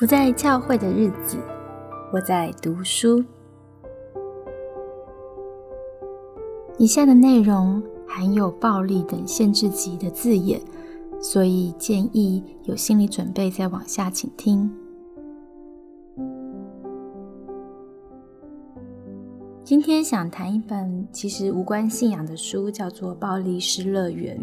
[0.00, 1.36] 不在教会的日子，
[2.10, 3.22] 我在读书。
[6.78, 10.58] 以下的内容含有暴力等限制级的字眼，
[11.20, 14.74] 所以建议有心理准备再往下请听。
[19.62, 24.38] 今天想谈一本其实无关信仰的书，叫做《暴力失乐园》。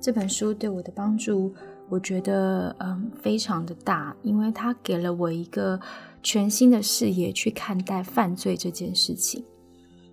[0.00, 1.52] 这本书对我的帮助，
[1.90, 5.78] 我觉得嗯非常的大，因为它给了我一个
[6.22, 9.44] 全新的视野去看待犯罪这件事情。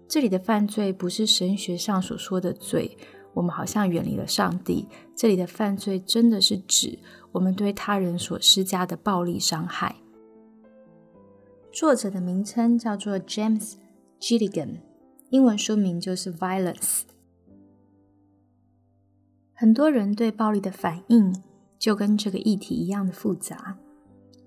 [0.07, 2.97] 这里的犯罪不是神学上所说的罪，
[3.33, 4.87] 我们好像远离了上帝。
[5.15, 6.99] 这里的犯罪真的是指
[7.31, 9.95] 我们对他人所施加的暴力伤害。
[11.71, 13.75] 作者的名称叫做 James。
[14.19, 14.77] Gilligan，
[15.29, 17.01] 英文书名就是《Violence》。
[19.53, 21.43] 很多人对暴力的反应
[21.77, 23.77] 就跟这个议题一样的复杂。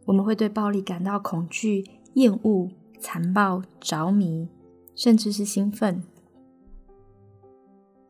[0.07, 4.49] 我们会对暴力感到恐惧、厌恶、残暴、着迷，
[4.95, 6.03] 甚至是兴奋。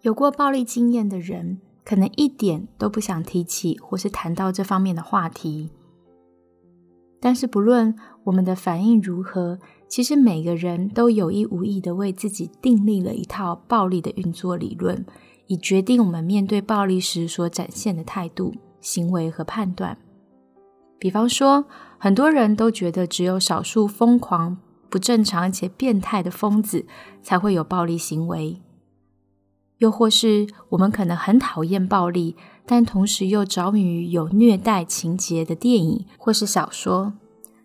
[0.02, 5.70] 有过暴力经验的人，可能一点都不想提起或是谈到这方面的话题。
[7.20, 15.04] 但是，不论我们的反应如何，其实每个人都有意无意的为自己订立了一套暴力的运作理论，
[15.46, 19.98] 以决定我们面对暴力时所展现的态度、行为和判断。
[20.98, 21.64] 比方说，
[21.98, 26.86] 很多人都觉得只有少数疯狂、不正常且变态的疯子
[27.22, 28.60] 才会有暴力行为；
[29.78, 32.36] 又或是我们可能很讨厌暴力，
[32.66, 37.14] 但同时又着迷于有虐待情节的电影或是小说。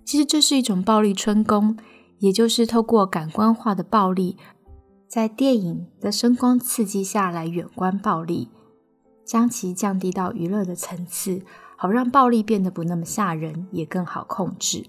[0.03, 1.77] 其实这是一种暴力春宫。
[2.19, 4.37] 也就是透过感官化的暴力，
[5.05, 8.47] 在电影的声光刺激下来远观暴力，
[9.25, 11.41] 将其降低到娱乐的层次，
[11.75, 14.85] 好让暴力变得不那么吓人，也更好控制。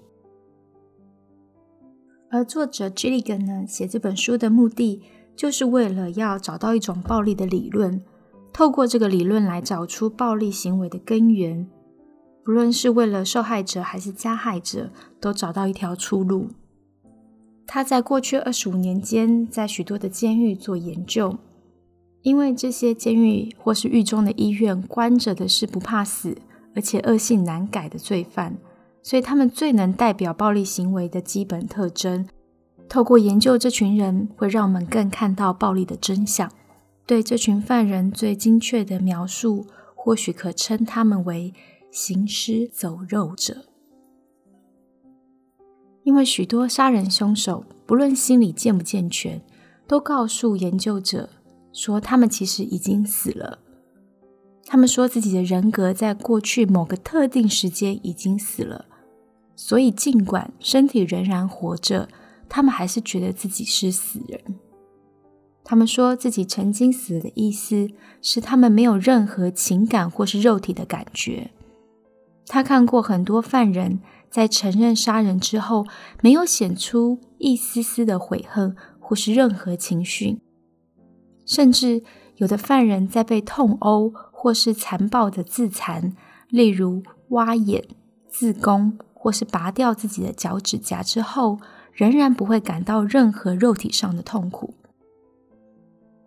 [2.30, 5.02] 而作者 Gilligan 呢，写这本书的目的，
[5.34, 8.02] 就是为了要找到一种暴力的理论，
[8.52, 11.66] 透过这个理论来找出暴力行为的根源，
[12.44, 16.48] 不论是为了受害者还是加害者，都找到一条出路。
[17.66, 21.36] 他在过去二十五年间，在许多的监狱做研究，
[22.26, 26.36] 因为这些监狱或是狱中的医院关着的是不怕死
[26.74, 28.58] 而且恶性难改的罪犯，
[29.00, 32.28] 所以他们最能代表暴力行为的基本特征。
[32.88, 36.50] 透过研究这群人，会让我们更看到暴力的真相。
[37.06, 39.64] 对这群犯人最精确的描述，
[39.94, 41.54] 或许可称他们为
[41.92, 43.66] 行尸走肉者。
[46.02, 49.40] 因为许多杀人凶手，不论心理健不健全，
[49.86, 51.28] 都告诉研究者
[51.76, 53.58] 说，他们其实已经死了。
[54.64, 58.86] 他们说自己的人格在过去某个特定时间已经死了，
[59.54, 62.08] 所以尽管身体仍然活着，
[62.48, 64.40] 他们还是觉得自己是死人。
[65.62, 67.90] 他们说自己曾经死的意思
[68.22, 71.50] 是，他们没有任何情感或是肉体的感觉。
[72.46, 74.00] 他看过很多犯人。
[74.28, 75.86] 在承认杀人之后，
[76.20, 80.40] 没有显出一丝丝的悔恨或是任何情绪，
[81.46, 82.02] 甚至
[82.36, 86.14] 有的犯人在被痛殴或是残暴的自残，
[86.50, 87.82] 例如挖眼、
[88.28, 91.58] 自宫或是拔掉自己的脚趾甲之后，
[91.92, 94.74] 仍然不会感到任何肉体上的痛苦。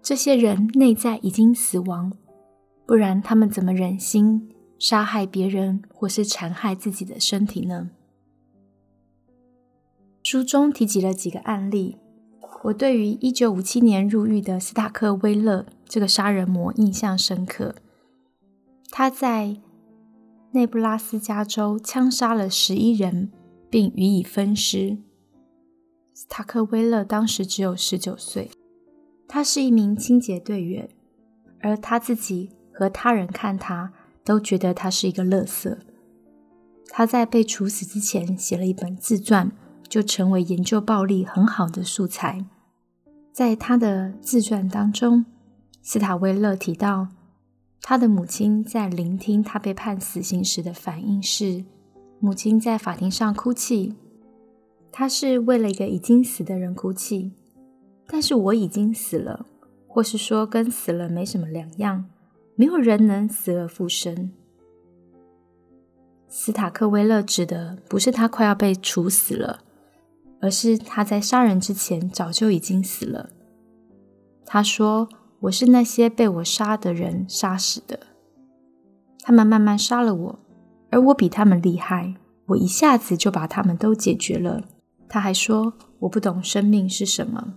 [0.02, 2.13] 这些人内在已经死亡，
[2.88, 4.50] 不然他们怎么忍心
[4.80, 7.91] 杀害别人或是残害自己的身体呢？
[10.24, 11.97] 书中提及了几个案例，
[12.64, 17.75] 我对于一九五七年入狱的斯塔克威勒这个杀人魔印象深刻。
[18.92, 19.58] 他在
[20.52, 23.31] 内布拉斯加州枪杀了十一人，
[23.69, 24.98] 并予以分尸。
[26.14, 28.52] 斯塔克威勒当时只有十九岁，
[29.28, 30.89] 他是一名清洁队员，
[31.62, 33.94] 而他自己和他人看他
[34.25, 35.78] 都觉得他是一个垃圾。
[36.89, 39.50] 他在被处死之前写了一本自传。
[39.89, 42.45] 就成为研究暴力很好的素材。
[43.33, 45.25] 在他的自传当中，
[45.81, 47.07] 斯塔威勒提到，
[47.81, 51.65] 他的母亲在聆听他被判死刑时的反应是：
[52.19, 53.95] 母亲在法庭上哭泣，
[54.91, 57.31] 他是为了一个已经死的人哭泣。
[58.07, 59.45] 但是我已经死了，
[59.88, 62.06] 或是说跟死了没什么两样，
[62.56, 64.31] 没有人能死而复生。
[66.27, 69.63] 斯塔克威勒指的不是他快要被处死了。
[70.41, 73.30] 而是他在杀人之前早就已经死了。
[74.45, 75.07] 他说
[75.41, 78.00] ：“我是那些被我杀的人杀死的，
[79.21, 80.39] 他们慢慢杀了我，
[80.89, 82.15] 而我比他们厉害，
[82.47, 84.63] 我一下子就把他们都解决了。
[85.07, 87.56] 他还说：“我不懂生命是什么。”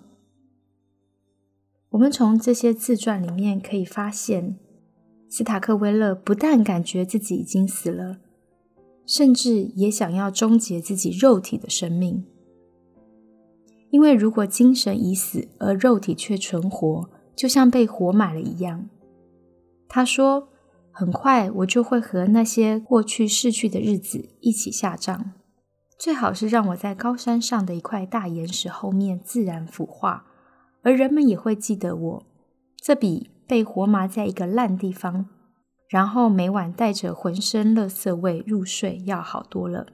[1.90, 4.58] 我们从这些自传里面可以发现，
[5.28, 8.18] 斯塔克威勒不但感觉自己已经死了，
[9.06, 12.24] 甚至也想要终结自己肉体的生命。
[13.92, 18.88] 因为如果精神已死，而肉体却存活，就像被活埋了一样。
[19.86, 20.48] 他说
[20.90, 25.32] ：“很快我就会和那些过去逝去的日子一起下葬，
[25.98, 30.24] 最好是让我在高山上的一块大岩石后面自然腐化。”
[30.82, 32.26] 而人们也会记得我，
[32.82, 35.26] 这比被活埋在一个烂地方，
[35.90, 39.86] 然后每晚带着浑身垃圾味入睡要好多了。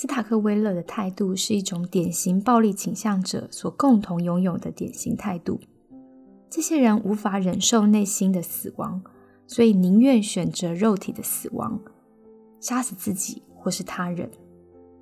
[0.00, 5.60] 斯塔克威勒的态度是一种典型暴力倾向者所共同拥有的典型态度。
[6.48, 9.02] 这些人无法忍受内心的死亡，
[9.46, 11.78] 所以宁愿选择肉体的死亡，
[12.60, 14.30] 杀死自己或是他人。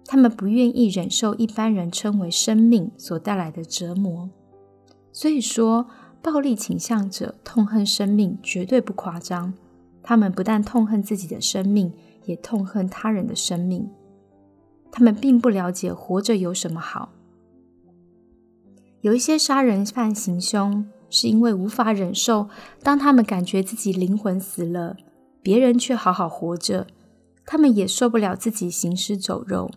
[0.05, 4.29] 他们不愿意忍受一般人称为生命所带来的折磨，
[5.13, 5.87] 所以说，
[6.21, 9.55] 暴力倾向者痛恨生命绝对不夸张。
[10.03, 11.93] 他们不但痛恨自己的生命，
[12.25, 13.89] 也痛恨他人的生命。
[14.91, 17.13] 他们并不了解活着有什么好。
[19.01, 22.49] 有一些杀人犯行凶，是因为无法忍受，
[22.83, 24.97] 当他们感觉自己灵魂死了，
[25.41, 26.87] 别人却好好活着，
[27.47, 29.71] 他们也受不了自己行尸走肉。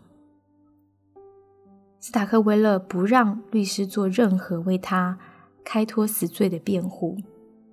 [2.00, 5.20] 斯塔克威勒不让律师做任何为他
[5.64, 7.16] 开脱死罪的辩护，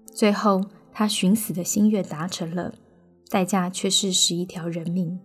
[0.05, 0.63] 最后
[0.93, 2.75] 他寻死的心愿达成了，
[3.31, 5.19] 代价却是十一条人命。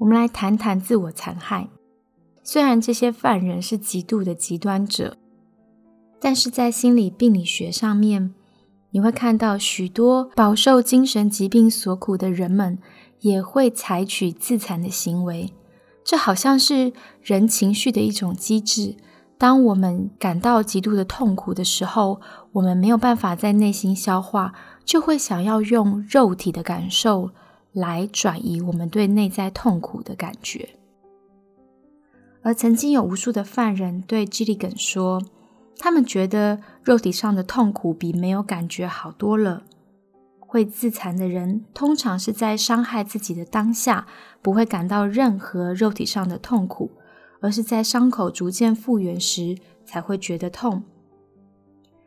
[0.00, 1.68] 我们来谈谈自我残害。
[2.42, 5.18] 虽然这些犯人是极度的极端者，
[6.18, 8.34] 但是在心理病理学上面，
[8.92, 12.78] 你会看到许多饱受精神疾病所苦的人们
[13.20, 15.52] 也会采取自残的行为。
[16.02, 18.96] 这好像是人情绪的一种机制。
[19.36, 22.22] 当我们感到极度的痛苦的时候，
[22.52, 27.30] 我们没有办法在内心消化，就会想要用肉体的感受
[27.72, 30.70] 来转移我们对内在痛苦的感觉。
[32.42, 35.22] 而曾经有无数的犯人对基利根说，
[35.78, 39.64] 他们觉得肉体上的痛苦比没有感觉好多了。
[40.38, 44.06] 会自残的人，通常是在伤害自己的当下，
[44.42, 46.90] 不会感到任何肉体上的痛苦，
[47.40, 50.82] 而是在伤口逐渐复原时才会觉得痛。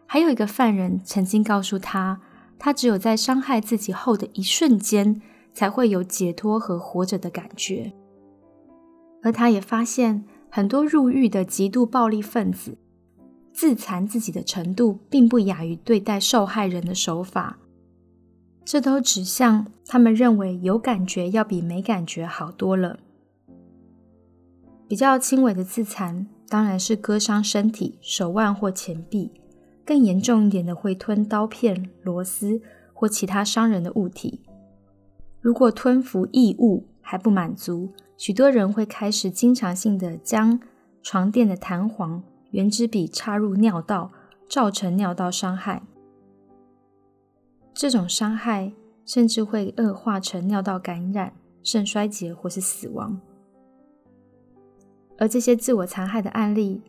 [0.05, 2.19] 还有一个犯人曾经告诉他，
[2.59, 5.21] 他只有在伤害自己后的一瞬间，
[5.53, 7.93] 才会有解脱和活着的感觉。
[9.21, 12.77] 而他也发现，很多入狱的极度暴力分子，
[13.53, 17.59] 自残自己的程度，并不亚于对待受害人的手法。
[18.65, 22.99] 这都指向他们认为有感觉要比没感觉好多了。
[24.87, 29.31] 比较轻微的自残当然是割伤身体、手腕或前臂；
[29.85, 32.61] 更严重一点的会吞刀片、螺丝
[32.93, 34.41] 或其他伤人的物体。
[35.43, 40.57] 如果吞服异物还不满足，许多人会开始经常性的将
[41.01, 44.09] 床垫的弹簧、圆珠笔插入尿道，
[44.49, 45.83] 造成尿道伤害。
[47.73, 48.71] 这种伤害
[49.05, 53.19] 甚至会恶化成尿道感染、肾衰竭或是死亡。
[55.17, 56.81] 而这些自我残害的案例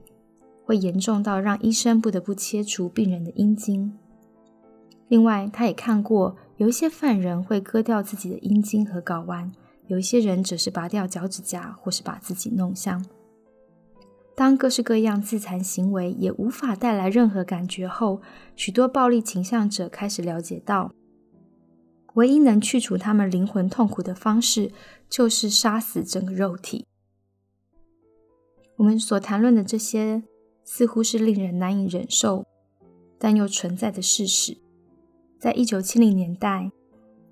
[0.64, 3.99] 会严重到让医生不得不切除病人的阴茎。
[5.14, 9.52] 另外，他也看过有一些犯人会割掉自己的阴茎和睾丸，
[9.87, 13.06] 有一些人则是拔掉脚趾甲或是把自己弄伤。
[14.35, 18.23] 当各式各样自残行为也无法带来任何感觉后，
[18.56, 20.92] 许多暴力倾向者开始了解到，
[22.14, 24.73] 唯一能去除他们灵魂痛苦的方式，
[25.09, 26.85] 就是杀死整个肉体。
[28.78, 30.25] 我们所谈论的这些，
[30.64, 32.44] 似乎是令人难以忍受，
[33.16, 34.63] 但又存在的事实。
[35.45, 36.73] 在一九七零年代，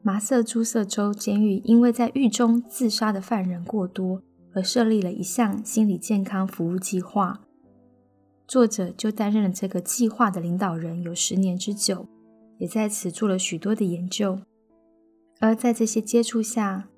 [0.02, 4.20] 麻瑟诸塞州监狱因为在狱中自杀的犯人过多。
[4.52, 7.40] 而设立了一项心理健康服务计划，
[8.46, 12.06] 作者就担任了这个计划的领导人有十年之久，
[12.58, 14.40] 也在此做了许多的研究。
[15.40, 16.90] 而在这些接触下，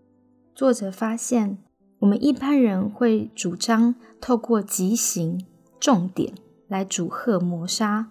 [0.52, 1.59] 作者发现，
[2.00, 5.47] 我们一般人会主张透过极刑
[5.78, 6.35] 重点
[6.66, 8.09] 来阻吓谋杀，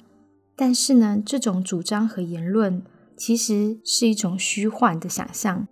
[0.56, 2.82] 但是呢，这种主张和言论
[3.16, 5.68] 其实是一种虚幻的想象。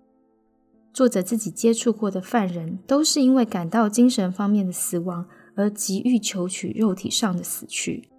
[0.94, 8.10] 作者自己接触过的犯人，都是因为感到精神方面的死亡而急于求取肉体上的死去。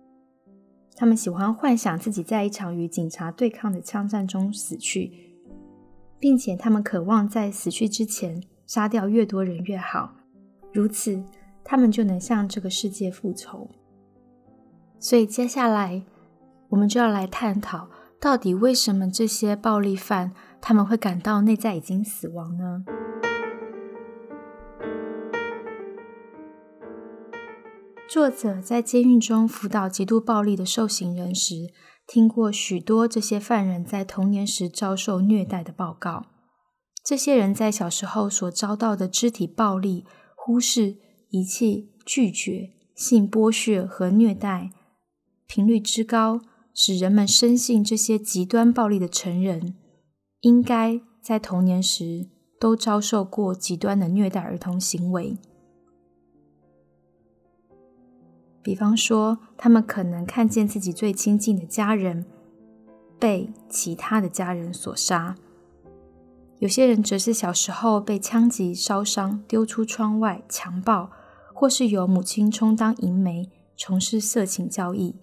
[0.96, 5.34] 他们喜欢幻想自己在一场与警察对抗的枪战中死去，
[6.18, 10.14] 并且他们渴望在死去之前杀掉越多人越好，
[10.72, 11.22] 如此
[11.64, 13.68] 他们就能向这个世界复仇。
[14.98, 16.02] 所以接下来
[16.68, 17.88] 我们就要来探讨，
[18.22, 22.84] 到底为什么这些暴力犯他们会感到内在已经死亡呢？
[28.08, 31.72] 作者在监狱中辅导极度暴力的受刑人时，
[32.06, 36.26] 听过许多这些犯人在童年时遭受虐待的报告。
[37.04, 40.98] 这些人在小时候所遭到的肢体暴力、忽视、
[41.30, 44.70] 遗弃、拒绝、性剥削和虐待
[45.48, 46.40] 频率之高，
[46.74, 49.74] 使人们深信这些极端暴力的成人
[50.40, 55.36] 应该在童年时都遭受过极端的虐待儿童行为。
[58.62, 62.24] 比方说，他们可能看见自己最亲近的家人
[63.18, 65.34] 被其他的家人所杀；
[66.60, 71.10] 有些人则是小时候被枪击、烧伤、丢出窗外、强暴，
[71.52, 75.16] 或是由母亲充当淫媒，从事色情交易；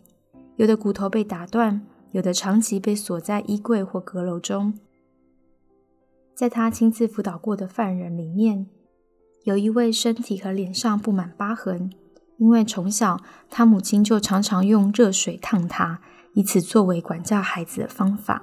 [0.60, 4.74] 有的骨头被打断，有的长期被锁在衣柜或阁楼中。
[6.36, 8.68] 在他亲自辅导过的犯人里面，
[9.46, 11.90] 有一位身体和脸上布满疤痕。
[12.40, 16.02] 因为从小他母亲就常常用热水烫他，
[16.34, 18.42] 以此作为管教孩子的方法。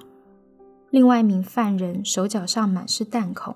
[0.88, 3.54] 另外一名犯人手脚上满是弹孔，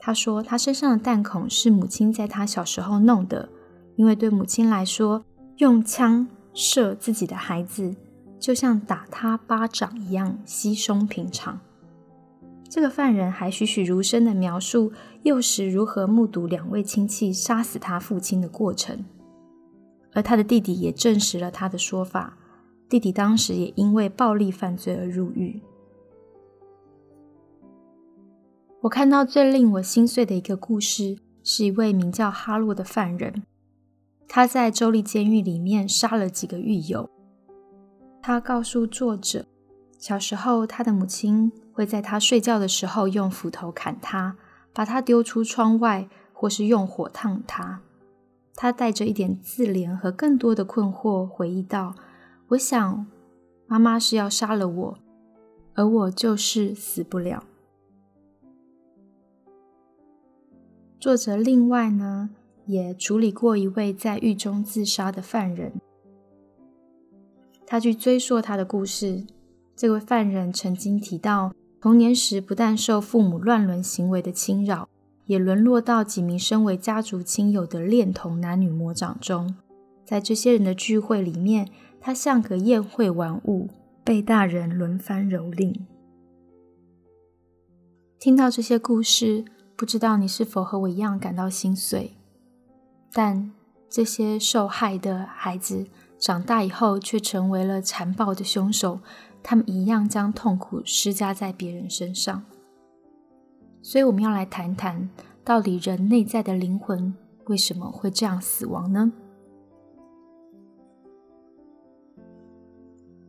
[0.00, 3.48] 他说他身上的弹孔是母亲在他小时候弄的，
[3.94, 5.24] 因为对母亲来说，
[5.58, 7.94] 用枪射自己的孩子
[8.38, 11.60] 就像打他巴掌一样稀松平常。
[12.68, 14.92] 这个犯人还栩栩如生的描述
[15.22, 19.04] 幼时如何目睹两位亲戚杀死他父亲的过程。
[20.12, 22.36] 而他的弟弟也证实了他的说法。
[22.88, 25.62] 弟弟当时也因为暴力犯罪而入狱。
[28.80, 33.44] 我看到最令我心碎的一个故事，是一位名叫哈洛的犯人。
[34.32, 37.10] 他在州立监狱里面杀了几个狱友。
[38.22, 39.44] 他告诉作者，
[39.98, 44.36] 小时候他的母亲会在他睡觉的时候用斧头砍他，
[44.72, 47.80] 把他丢出窗外，或是用火烫他。
[48.54, 51.96] 他带着一点自怜和更多的困惑回忆道
[52.50, 53.06] ：“我想，
[53.66, 54.98] 妈妈是要杀了我，
[55.74, 57.42] 而我就是死不了。”
[61.00, 62.30] 作者另外呢，
[62.70, 65.72] 也处理过一位在狱中自杀的犯人。
[67.66, 69.26] 他去追溯他的故事。
[69.74, 74.88] 这位犯人曾经提到，童年时不但受父母乱伦行为的侵扰。
[75.26, 79.54] 也沦落到几名身为家族亲友的恋童男女魔掌中，
[80.04, 81.68] 在这些人的聚会里面，
[82.00, 83.68] 他像个宴会玩物，
[84.02, 85.82] 被大人轮番蹂躏。
[88.18, 89.44] 听到这些故事，
[89.76, 92.16] 不知道你是否和我一样感到心碎？
[93.12, 93.50] 但
[93.88, 95.86] 这些受害的孩子
[96.18, 99.00] 长大以后，却成为了残暴的凶手，
[99.42, 102.44] 他们一样将痛苦施加在别人身上。
[103.82, 105.10] 所以我们要来谈谈，
[105.42, 107.14] 到底人内在的灵魂
[107.46, 109.12] 为什么会这样死亡呢？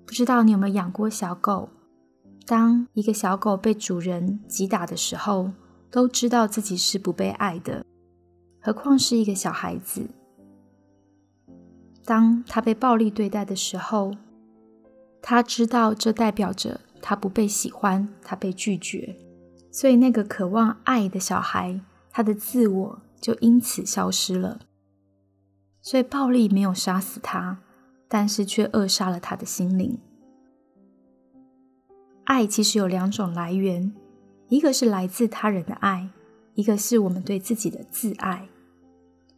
[0.05, 1.69] 不知道你有没有养过小狗？
[2.45, 5.51] 当一个小狗被主人击打的时候，
[5.89, 7.85] 都知道自己是不被爱的，
[8.62, 10.08] 何况是一个小孩子。
[12.06, 14.15] 当他被暴力对待的时候，
[15.22, 19.18] 他知道这代表着他不被喜欢，他被拒绝。
[19.72, 24.60] 所以，那个渴望爱的小孩，他的自我就因此消失了。
[25.82, 27.60] 所以，暴力没有杀死他，
[28.08, 29.98] 但是却扼杀了他的心灵。
[32.25, 33.94] 爱其实有两种来源，
[34.50, 36.10] 一个是来自他人的爱，
[36.56, 38.48] 一个是我们对自己的自爱。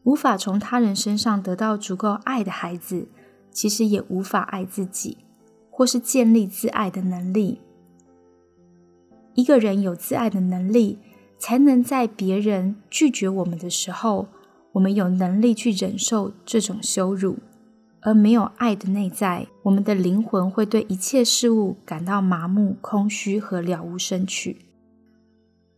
[0.04, 3.08] 无法从他人身上得到足够爱的孩子，
[3.52, 5.18] 其实也无法爱自己，
[5.70, 7.62] 或是建立自爱的能力。
[9.34, 11.00] 一个人有自爱的能力，
[11.40, 14.28] 才能在别人拒绝我们的时候，
[14.74, 17.38] 我们有能力去忍受这种羞辱。
[18.06, 24.66] 而没有爱的内在，我们的灵魂会对一切事物感到麻木、空虚和了无生趣。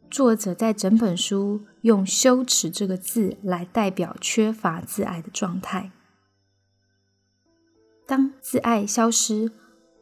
[0.09, 5.91] 作者在整本书用“羞耻”这个字来代表缺乏自爱的状态。
[8.07, 9.51] 当自爱消失，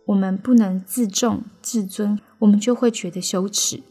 [0.08, 2.20] 我们不能自重、自尊。
[2.40, 3.82] 我们就会觉得羞耻，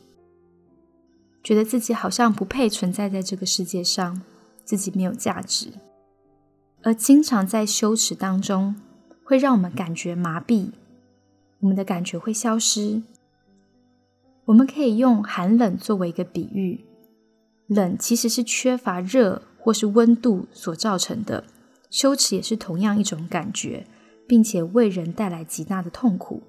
[1.42, 4.20] 觉得自己好像不配存在在这个世界上，
[4.62, 5.72] 自己没有价值，
[6.82, 8.76] 而经常在羞耻当中，
[9.24, 10.72] 会让我们感觉麻痹，
[11.60, 13.02] 我们的感觉会消失。
[14.46, 16.84] 我们可以用寒冷作为一个比喻，
[17.68, 21.44] 冷其实是缺乏热或是温度所造成的。
[21.90, 23.86] 羞耻也是同样一种感觉，
[24.26, 26.42] 并且为人带来极大的痛苦。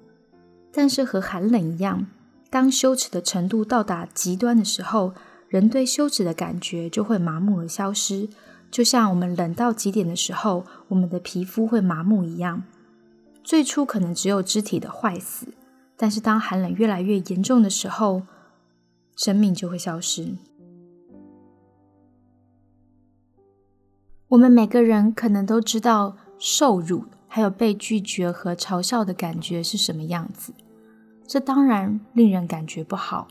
[0.72, 2.06] 但是和寒冷一样，
[2.50, 5.12] 当羞耻的程度到达极端的时候，
[5.48, 8.28] 人对羞耻的感觉就会麻木而消失，
[8.70, 12.64] 就像我们冷到极点的时候，我们的皮肤会麻木一样。
[13.44, 15.48] 最初可能只有肢体的坏死。
[15.96, 18.22] 但是，当寒冷越来越严重的时候，
[19.16, 20.36] 生命就会消失。
[24.28, 30.52] 我们每个人可能都知道受辱，还有被拒绝和嘲笑的感觉是什么样子。
[31.26, 33.28] 这当然令人感觉不好。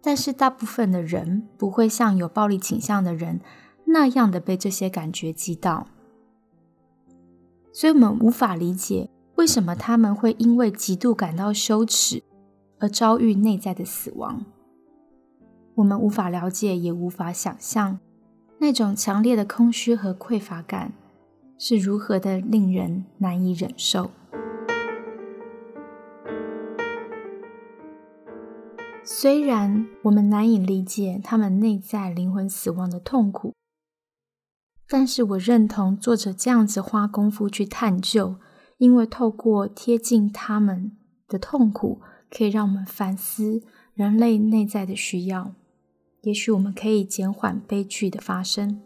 [0.00, 3.40] 但是，大部分的人不会像有暴力倾向的人
[3.84, 5.86] 那样的被这些感觉击倒，
[7.70, 9.10] 所以我们无法理解。
[9.40, 12.22] 为什么他们会因为极度感到羞耻
[12.78, 14.44] 而遭遇内在的死亡？
[15.76, 17.98] 我们无法了解，也无法想象
[18.58, 20.92] 那种强烈的空虚和匮乏感
[21.56, 24.10] 是如何的令人难以忍受。
[29.02, 33.54] 虽然我们难以理解他们内在灵魂死亡的痛苦，
[34.86, 38.36] 但是我认同作者这样子花功夫去探究。
[38.80, 40.92] 因为透过贴近他们
[41.28, 45.52] 的痛苦，可以让我们反思人类内在的需要。
[46.22, 48.80] 也许我们可以减缓悲剧的发生。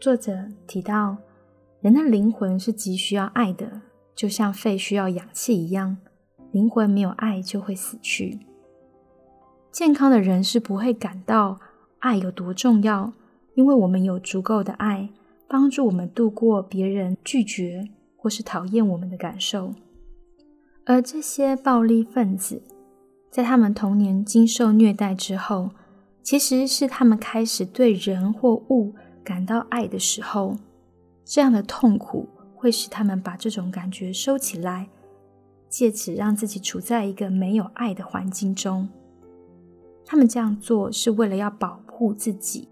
[0.00, 1.18] 作者提到，
[1.82, 3.82] 人的灵魂是极需要爱的，
[4.14, 5.98] 就像肺需要氧气一样，
[6.50, 8.40] 灵魂没有爱就会死去。
[9.70, 11.60] 健康的人是不会感到
[11.98, 13.12] 爱有多重要，
[13.54, 15.10] 因为我们有足够的爱。
[15.52, 19.74] 帮助我们度过别人拒绝或是讨厌我们的感受，
[20.86, 22.62] 而这些暴力分子
[23.30, 25.68] 在他们童年经受虐待之后，
[26.22, 30.56] 其实是他们开始对人或物感到爱的时候。
[31.22, 34.88] 这样的痛苦会使他们把这种感觉收起来，
[35.68, 38.88] 借此让自己处在一个没有爱的环境中。
[40.06, 42.68] 他们这样做是为了要保护自己，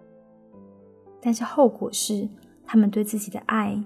[1.21, 2.27] 但是后果是。
[2.73, 3.83] 他们对自己的爱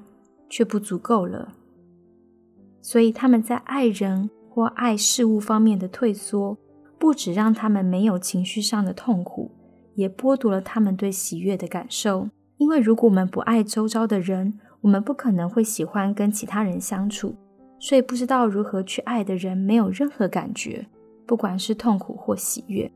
[0.51, 1.55] 却不足够了，
[2.83, 6.59] 所以他们在爱人或爱事物方面的退缩，
[6.99, 9.51] 不止让他们没有情绪上的痛苦，
[9.94, 12.29] 也剥夺了他们对喜悦的感受。
[12.59, 17.35] 因为如果我们不爱周遭的人，我们不可能会喜欢跟其他人相处。
[17.81, 20.87] 所以，不知道如何去爱的人，没有任何感觉，
[21.25, 22.92] 不管是痛苦或喜悦。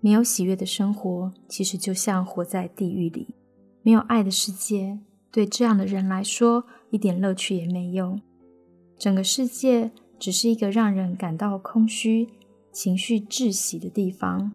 [0.00, 3.34] 没有喜悦的生活，其实就像活在地狱里。
[3.82, 8.18] 没有爱的世界，对这样的人来说一点乐趣也没有。
[8.96, 12.28] 整个世界只是一个让人感到空虚、
[12.70, 14.52] 情绪窒息的地方。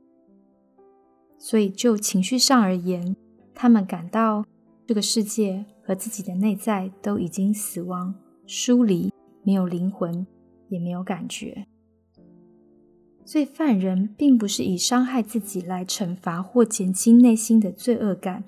[1.38, 3.16] 所以，就情绪上而言，
[3.54, 4.46] 他们感到
[4.86, 9.12] 这个世界和自己的内在都已经死亡、疏离，
[9.44, 10.26] 没有灵魂，
[10.70, 11.68] 也没有感觉。
[13.26, 18.46] 所以，犯人并不是以伤害自己来惩罚或减轻内心的罪恶感。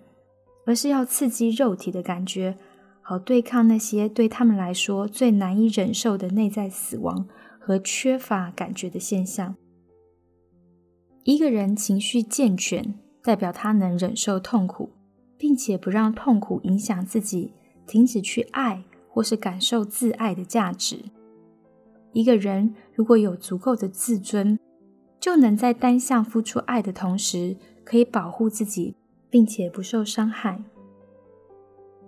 [0.70, 2.56] 而是要刺激肉体的感觉，
[3.02, 7.28] 好对抗那些对他们来说最难以忍受的内在死亡
[7.60, 9.56] 和缺乏感觉的现象。
[11.24, 14.92] 一个人情绪健全，代表他能忍受痛苦，
[15.40, 17.52] 并且不让痛苦影响自己，
[17.88, 21.00] 停止去爱或是感受自爱的价值。
[22.14, 24.60] 一个人如果有足够的自尊，
[25.20, 28.99] 就能在单向付出爱的同时，可以保护自己。
[29.30, 30.64] 并且不受伤害，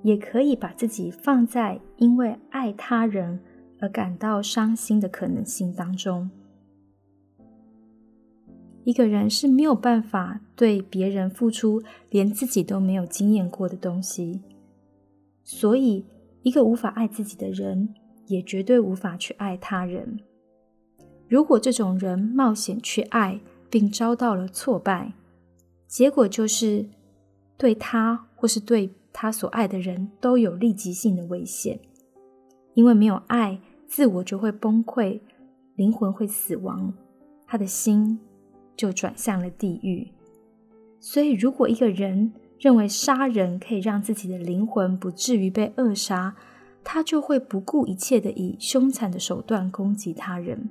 [0.01, 3.39] 也可以把自己放在因为爱他人
[3.79, 6.31] 而感到伤心的可能性当中。
[8.83, 14.41] 一个人是没有办法对别人付出连自己都没有经验过的东西，
[15.43, 16.03] 所以
[16.41, 17.93] 一个无法爱自己的人，
[18.25, 20.19] 也绝对无法去爱他人。
[21.29, 25.13] 如果这种人冒险去爱，并遭到了挫败，
[25.85, 26.87] 结果就是。
[27.61, 31.79] 对他或是对他所爱的人都有立即性的危险，
[32.73, 35.19] 因为没有爱，自我就会崩溃，
[35.75, 36.91] 灵魂会死亡，
[37.45, 38.19] 他的心
[38.75, 40.11] 就转向了地狱。
[40.99, 46.35] 所以，如果一个人认为杀人可以让自己的灵魂不至于被扼杀，
[46.83, 50.67] 他就会不顾一切的以凶残的手段攻击他人。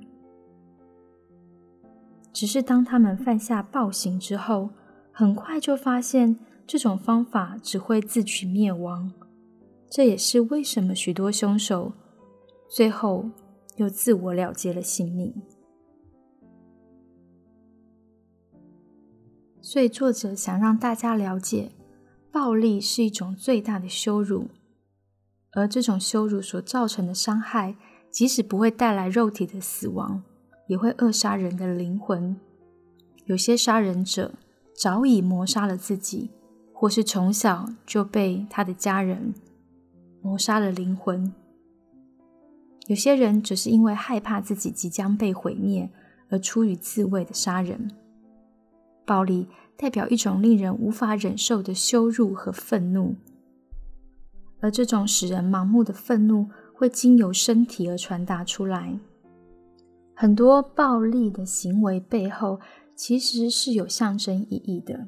[2.33, 4.71] 只是当他们犯下暴行之后，
[5.13, 6.37] 很快就发现。
[6.71, 9.11] 这种方法只会自取灭亡，
[9.89, 11.91] 这也是为什么许多凶手
[12.69, 13.29] 最后
[13.75, 15.33] 又自我了结了性命。
[19.61, 21.73] 所以作者想让大家了解，
[22.31, 24.47] 暴力是一种最大的羞辱，
[25.51, 27.75] 而这种羞辱所造成的伤害，
[28.09, 30.23] 即使不会带来肉体的死亡，
[30.67, 32.39] 也会扼杀人的灵魂。
[33.25, 34.31] 有些杀人者
[34.73, 36.31] 早已谋杀了自己，
[36.81, 39.35] 或是从小就被他的家人
[40.23, 41.31] 谋杀了灵魂。
[42.87, 45.87] 有些人只是因为害怕自己即将被毁灭，
[46.29, 47.91] 而出于自卫的杀人。
[49.05, 53.15] 暴力代表一种令人无法忍受的羞辱和愤怒，
[54.59, 58.97] 而这种使人盲目的愤怒会经由身体而传达出来。
[60.15, 62.59] 很多暴力的行为背后
[62.95, 65.05] 其实是有象征意义的。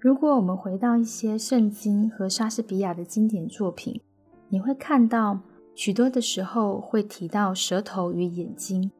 [0.00, 4.00] 如果我们回到一些圣经和莎士比亚的经典作品，
[4.48, 5.40] 你会看到。
[5.72, 8.90] 许多的时候会提到舌头与眼睛，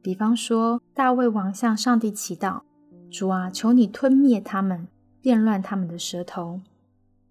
[0.00, 2.62] 比方说大卫王向上帝祈祷
[3.10, 4.86] ：“主啊，求你吞灭他们，
[5.20, 6.60] 变乱他们的舌头。”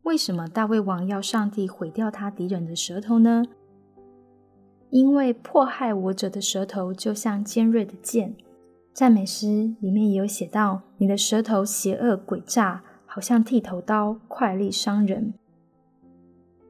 [0.03, 3.43] 为什么大卫王要上帝毁掉他敌人的舌头呢？
[4.91, 8.35] 因为迫害我者的舌头就像尖锐的剑。
[8.93, 15.33] 赞美诗里面也有写到：“你的舌头邪恶诡诈，好像剃头刀，快利伤人。”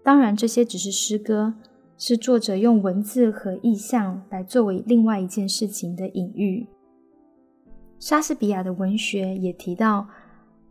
[0.04, 1.54] 当然，这些只是诗歌。
[2.04, 6.66] 是作者用文字和意象来作为另外一件事情的隐喻。
[8.00, 10.08] 莎士比亚的文学也提到，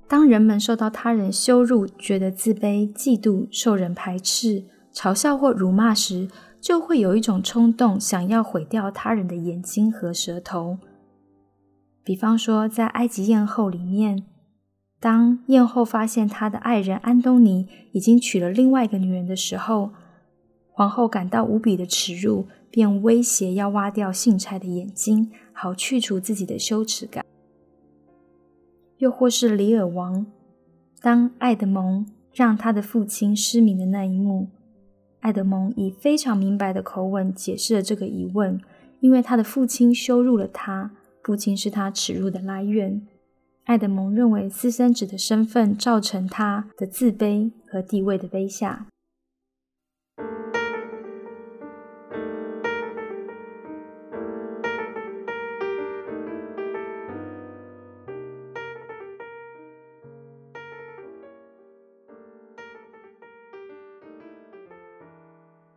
[0.08, 6.26] 当人们受到他人羞辱、觉得自卑、嫉妒、受人排斥、嘲笑或辱骂时，
[6.60, 10.78] 就会有一种冲动，想要毁掉他人的眼睛和舌头。
[12.02, 14.24] 比方说，在埃及艳后里面，
[15.00, 19.92] 当艳后发现她的爱人安东尼已经娶了另外一个女人的时候，
[20.70, 27.24] 皇后感到无比的耻辱，便威胁要挖掉信差的眼睛，好去除自己的羞耻感。
[28.98, 30.26] 又或是里尔王，
[31.00, 34.48] 当爱德蒙让他的父亲失明的那一幕，
[35.20, 38.60] 爱德蒙以非常明白的口吻解释了这个疑问：
[39.00, 40.90] 因为他的父亲羞辱了他，
[41.22, 43.06] 父亲是他耻辱的来源。
[43.70, 48.88] 爱德蒙认为私生子的身份造成他的自卑和地位的卑下。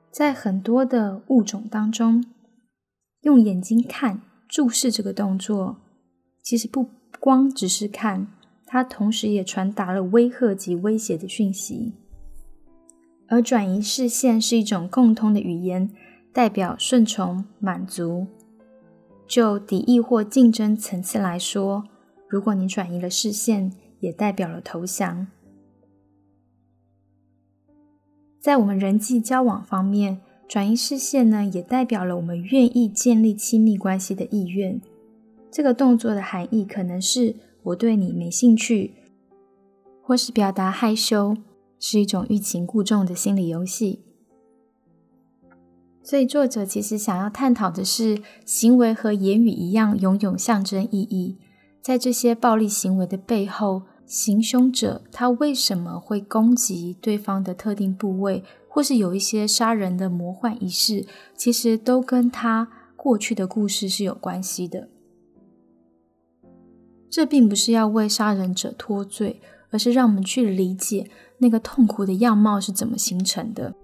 [0.10, 2.26] 在很多的物种当中，
[3.22, 5.78] 用眼睛看、注视这个动作，
[6.42, 6.90] 其实不
[7.24, 8.28] 光只是看，
[8.66, 11.94] 它同时也传达了威吓及威胁的讯息。
[13.30, 15.90] 而转移视线是一种共通的语言，
[16.34, 18.28] 代表顺从、满足。
[19.26, 21.86] 就敌意或竞争层次来说，
[22.28, 25.28] 如果你转移了视线，也代表了投降。
[28.42, 34.82] 在我们人际交往方面，转移视线呢，也代表了我们愿意建立亲密关系的意愿。
[35.54, 38.96] 这个动作的含义可能是我对你没兴趣，
[40.02, 41.38] 或是表达害羞，
[41.80, 44.02] 是一种欲擒故纵的心理游戏。
[46.02, 51.38] 所以，作者其实想要探讨的是，行为和言语一样，拥有象征意义。
[51.84, 53.84] 在这些暴力行为的背后。
[54.06, 64.90] 行凶者他为什么会攻击对方的特定部位，或是有一些杀人的魔幻仪式，其实都跟他过去的故事是有关系的。
[67.14, 73.76] 这并不是要为杀人者脱罪，而是让我们去理解那个痛苦的样貌是怎么形成的。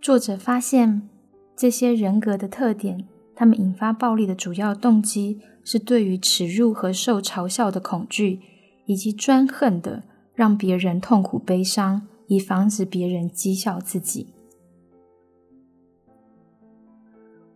[0.00, 1.06] 作者发现
[1.54, 8.40] 这些人格的特点，他们引发暴力的主要动机是对于耻辱和受嘲笑的恐惧。
[8.88, 10.02] 以及专横的
[10.34, 14.32] 让别人痛苦悲伤，以防止别人讥笑自己。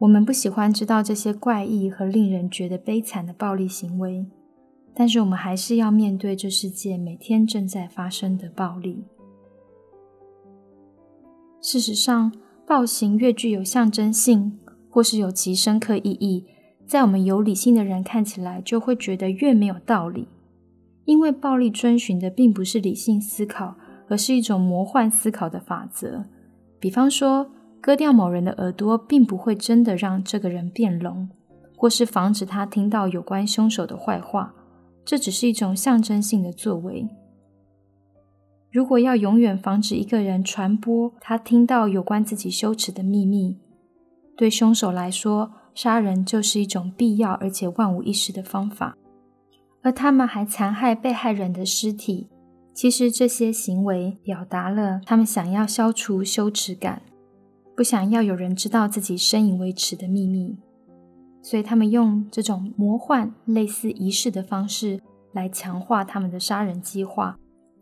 [0.00, 4.26] 我们不喜欢知道这些怪异和令人觉得悲惨的暴力行为，
[4.94, 9.04] 但是我们还是要面对这世界每天正在发生的暴力。
[11.60, 12.32] 事实上，
[12.66, 14.58] 暴行越具有象征性，
[14.90, 16.44] 或是有其深刻意义，
[16.86, 20.28] 在我们有理性的人看起来，就会觉得越没有道理。
[21.04, 23.76] 因为暴力遵循的并不是理性思考，
[24.08, 26.24] 而是一种魔幻思考的法则。
[26.78, 27.50] 比方说，
[27.80, 31.28] 割掉某人的耳朵，并不会真的让这个人变聋，
[31.76, 34.54] 或是防止他听到有关凶手的坏话。
[35.04, 37.08] 这只是一种象征性的作为。
[38.70, 43.58] 如果要永远防止一个人传播他听到有关自己羞耻的秘密，
[44.36, 48.96] 对凶手来说，杀人就是一种必要而且万无一失的方法。
[49.82, 52.28] 而他们还残害被害人的尸体。
[52.74, 57.02] 其实这些行为表达了他们想要消除羞耻感，
[57.76, 60.56] 不想要有人知道自己深以为耻的秘密，
[61.42, 65.02] 所以他们用这种魔幻、类似仪式的方式
[65.32, 67.36] 来强化他们的杀人计划，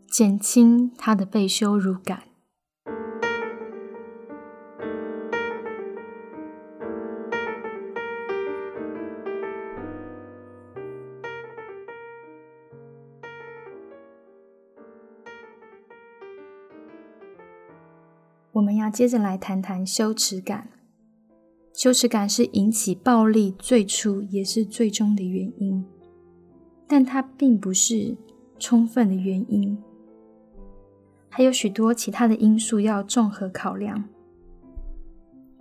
[0.09, 2.23] 减轻他的被羞辱感。
[18.53, 20.80] 我们要接着来谈谈羞耻感。
[21.81, 25.83] 羞耻感是引起暴力最初也是最终的原因，
[26.87, 28.15] 但它并不是
[28.59, 29.75] 充分的原因，
[31.27, 34.07] 还有许多其他的因素要综合考量。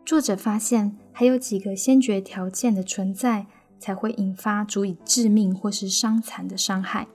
[0.04, 3.46] 作者发现，还有几个先决条件的存在，
[3.78, 7.08] 才会引发足以致命或是伤残的伤害。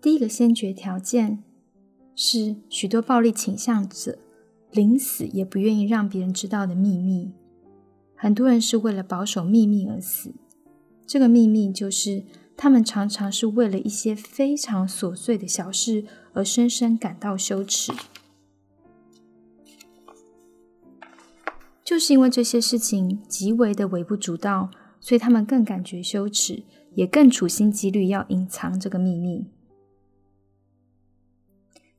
[0.00, 1.42] 第一个先决条件。
[2.14, 4.18] 是许多暴力倾向者
[4.72, 7.32] 临死也不愿意让别人知道的秘密。
[8.16, 10.32] 很多人是为了保守秘密而死。
[11.06, 12.24] 这个秘密就是，
[12.56, 17.92] 他们常常是为了一些非常琐碎的小事而深深感到羞耻。
[21.84, 26.62] 就是因为这些事情极为的微不足道，所以他们更感觉羞耻，
[26.94, 29.44] 也更处心积虑要隐藏这个秘密。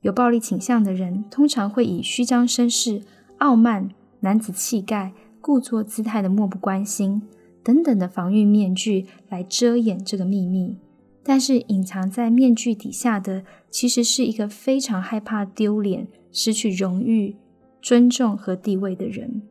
[0.04, 3.02] 有暴力倾向的人，通常会以虚张声势、
[3.40, 3.90] 傲慢、
[4.20, 7.22] 男子气概、故作姿态的漠不关心
[7.64, 10.78] 等等的防御面具来遮掩这个秘密。
[11.24, 17.38] 但是，隐藏在面具底下的，其实是一个非常害怕丢脸、失去荣誉、
[17.82, 19.42] 尊重和地位的人。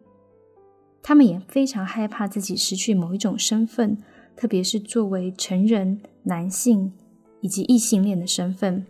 [1.02, 3.96] 他们也非常害怕自己失去某一种身份，
[4.36, 6.92] 特别是作为成人男性
[7.40, 8.84] 以及异性恋的身份。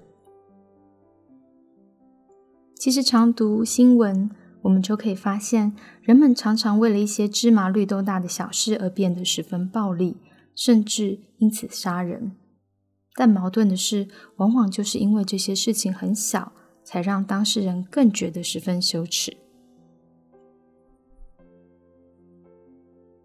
[2.82, 4.28] 其实，常读新闻，
[4.62, 10.16] 我们就可以发现，人们常常为了一些芝麻绿豆大的小事而变得十分暴力，
[10.56, 12.32] 甚至因此杀人。
[13.14, 19.36] 但矛盾的是，往往就是因为这些事情很小，才让当事人更觉得十分羞耻。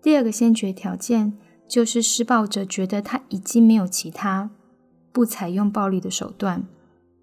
[0.03, 1.35] 第二个先决条件
[1.67, 4.51] 就是，施暴者觉得他已经没有其他
[5.11, 6.67] 不采用暴力的手段，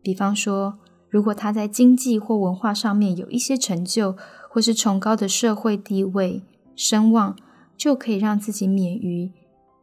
[0.02, 0.80] 比方说。
[1.14, 4.16] 如果他在经济或文化上面有一些成就，
[4.50, 6.42] 或是崇高的社会地位、
[6.74, 7.36] 声望，
[7.76, 9.30] 就可以让自己免于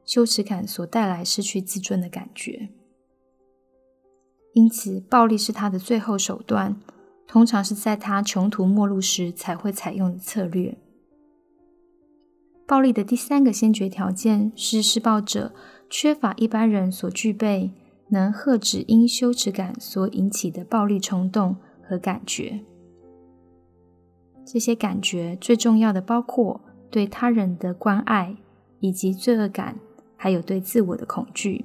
[0.04, 2.68] 羞耻感所带来失去自尊的感觉。
[4.54, 6.76] 因此，暴力是他的最后手段，
[7.26, 10.78] 通常是在他穷途末路时才会采用的策略。
[12.68, 15.54] 暴力的第三个先决条件是施暴者
[15.90, 17.72] 缺乏一般人所具备。
[18.12, 22.60] 能遏止因羞耻感所引起的暴力冲动和感觉。
[24.46, 28.36] 这些感觉最重要的包括对他人的关爱，
[28.80, 29.80] 以及罪恶感，
[30.18, 31.64] 还有对自我的恐惧。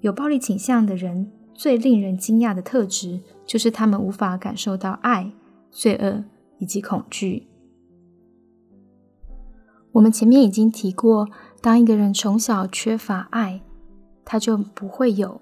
[0.00, 5.32] 有暴力倾向的人最令人惊讶的特质，就是他们无法感受到爱、
[5.70, 6.24] 罪恶
[6.58, 7.48] 以及恐惧。
[9.92, 11.28] 我们前面已经提过，
[11.60, 13.62] 当一个人从小缺乏爱。
[14.26, 15.40] 他就不会有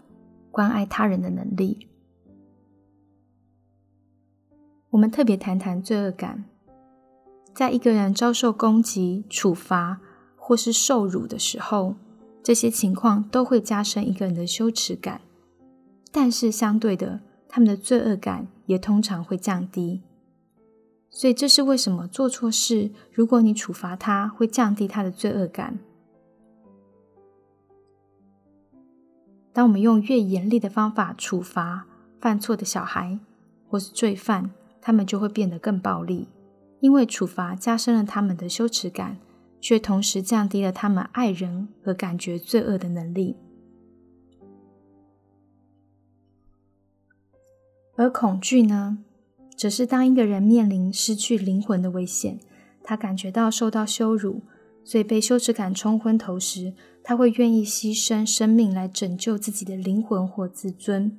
[0.52, 1.88] 关爱他人的能力。
[4.90, 6.44] 我们特别谈谈罪恶感，
[7.52, 10.00] 在一个人遭受攻击、处罚
[10.36, 11.96] 或是受辱的时候，
[12.42, 15.22] 这些情况都会加深一个人的羞耻感，
[16.12, 20.02] 但是相对的，他们的罪恶感也通常会降低。
[21.10, 25.78] 所以这是为什么做错事，如果你处罚他，会降低他的罪恶感。
[29.54, 31.86] 当我们用越严厉的方法处罚
[32.20, 33.20] 犯错的小孩
[33.68, 34.50] 或是罪犯，
[34.82, 36.26] 他们就会变得更暴力，
[36.80, 39.18] 因为处罚加深了他们的羞耻感，
[39.60, 43.36] 却同时降低了他们爱人和感觉罪恶的能力。
[47.96, 48.98] 而恐惧呢，
[49.56, 52.40] 则是当一个人面临失去灵魂的危险，
[52.82, 54.42] 他感觉到受到羞辱。
[54.86, 56.74] 所以被羞耻感冲昏头时，
[57.06, 61.18] 他会愿意牺牲生命来拯救自己的灵魂或自尊。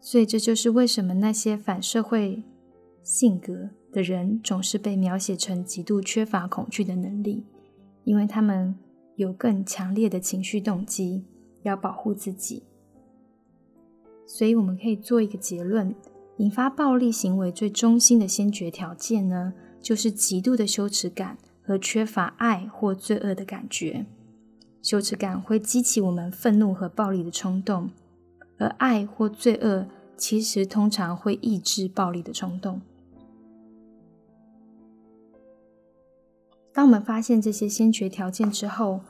[0.00, 2.42] 所以这就是为什么那些反社会
[3.04, 7.46] 性格的人总是被描写成极度缺乏恐惧的能力，
[8.02, 8.74] 因为他们
[9.14, 11.24] 有更强烈的情绪动机，
[11.62, 12.64] 要保护自己。
[14.26, 15.94] 所以我们可以做一个结论：
[16.38, 21.38] 引发暴力行为最中心的先决条件呢，就是极度的羞耻感。
[21.66, 24.06] 和缺乏爱或罪恶的感觉。
[24.82, 27.90] 羞耻感会激起我们愤怒和暴力的冲动，
[28.58, 32.82] 而爱或罪恶其实通常会抑制暴力的冲动。
[36.72, 39.00] 当我们发现这些先决条件之后，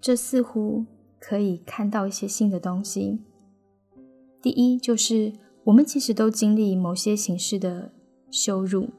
[0.00, 0.86] 这似乎
[1.20, 3.18] 可以看到一些新的东西。
[4.40, 7.92] 第一，就是我们其实都经历某些形式的
[8.30, 8.90] 羞辱，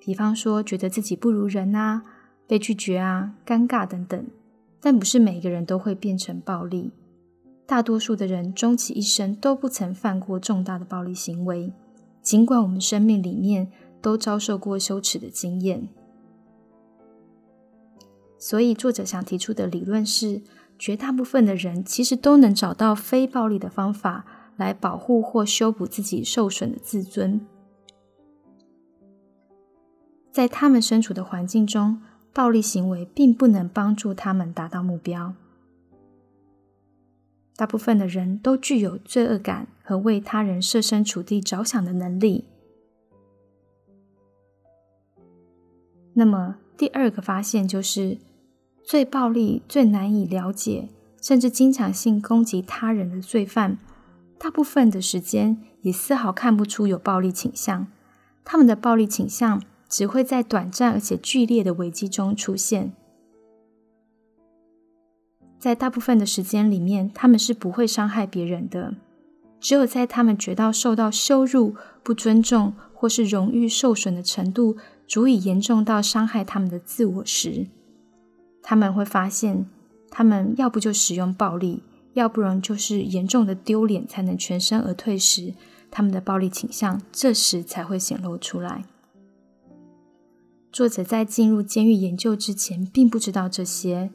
[0.00, 2.02] 比方说觉得自己不如人啊、
[2.46, 4.26] 被拒绝啊、尴尬等等。
[4.80, 6.90] 但不是每个人都会变成暴力，
[7.66, 11.72] 大多数的人终其一生都不曾犯过重大的暴力行为。
[12.20, 15.88] 尽管我们生命里面都遭受过羞耻的经验，
[18.38, 20.42] 所以作者想提出的理论是：
[20.76, 24.24] 绝大部分的人其实都能找到非暴力的方法
[24.56, 27.40] 来保护或修补自己受损的自尊。
[30.32, 32.00] 在他们身处的环境中，
[32.32, 35.34] 暴力行为并不能帮助他们达到目标。
[37.54, 42.46] 大部分的人都具有罪恶感和为他人设身处地着想的能力。
[46.14, 48.16] 那么，第二个发现就是，
[48.82, 50.88] 最暴力、最难以了解，
[51.20, 53.78] 甚至经常性攻击他人的罪犯，
[54.38, 57.86] 大部分的时间也丝毫看不出有暴力倾向。
[58.44, 62.94] 他们的暴力倾向只会在短暂而且剧烈的危机中出现。
[65.58, 68.94] 在大部分的时间里面，他们是不会伤害别人的。
[69.60, 77.66] 只有在他们觉得受到羞辱、不尊重或是荣誉受损的程度足以严重到伤害他们的自我时，
[78.62, 79.66] 他们会发现，
[80.10, 81.82] 他们要不就使用暴力，
[82.14, 85.52] 要不然就是严重的丢脸才能全身而退时，
[85.90, 88.84] 他们的暴力倾向这时才会显露出来。
[90.72, 94.10] 作者在进入监狱研究之前，并不知道这些。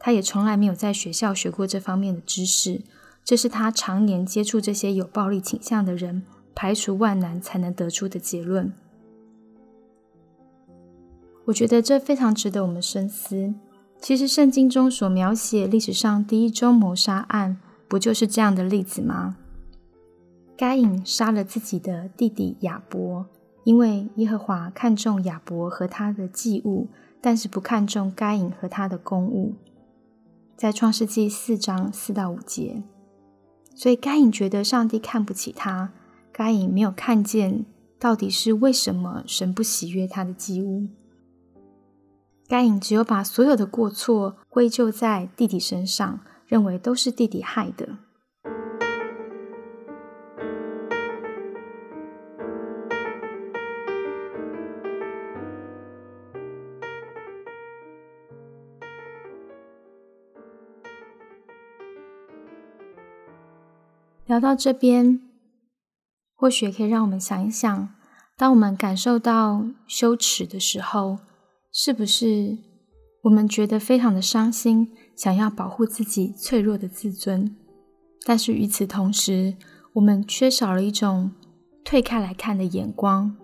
[0.00, 2.82] 他也从来没有在学校学过这方面的知识，
[3.24, 6.24] 这是他常年接触这些有暴力倾向的人，
[6.56, 8.72] 排除万难才能得出的结论。
[11.44, 13.54] 我觉得这非常值得我们深思。
[14.00, 19.36] 其实圣经中所描写历史上第一宗谋杀案，不就是这样的例子吗？
[20.56, 23.26] 该隐杀了自己的弟弟亚伯，
[23.64, 26.88] 因为耶和华看重亚伯和他的祭物，
[27.20, 29.54] 但是不看重该隐和他的公物。
[30.56, 32.82] 在创世纪四章四到五节，
[33.74, 35.92] 所以该隐觉得上帝看不起他。
[36.32, 37.66] 该隐没有看见
[37.98, 40.88] 到底是为什么神不喜悦他的祭物。
[42.48, 47.98] 该隐只有把所有的过错归咎在弟弟身上，认为都是弟弟害的。
[64.32, 65.20] 聊到这边，
[66.34, 67.90] 或许可以让我们想一想：
[68.38, 71.18] 当我们感受到羞耻的时候，
[71.70, 72.56] 是不是
[73.24, 77.54] 我们觉得非常的伤心，想要保护自己脆弱的自尊？
[78.24, 79.54] 但是与此同时，
[79.92, 81.32] 我们缺少了一种
[81.84, 83.36] 退开来看的眼光，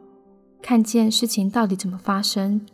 [0.63, 2.67] 看见事情到底怎么发生。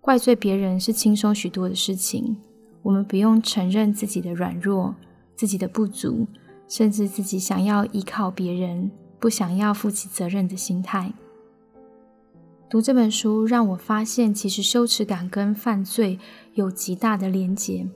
[0.00, 2.36] 怪罪别人是轻松许多的事情，
[2.84, 4.94] 我们不用承认自己的软弱、
[5.34, 6.28] 自己的不足。
[6.68, 11.12] 甚至自己想要依靠别人，不想要负起责任的心态。
[12.68, 16.18] 读这本书让我发现，其实羞耻感跟犯罪
[16.54, 17.86] 有极大的连结。